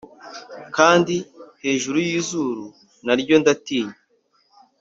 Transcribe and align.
(kandi 0.75 1.15
hejuru 1.63 1.97
yizuru 2.07 2.65
naryo, 3.05 3.35
ndatinya) 3.41 3.95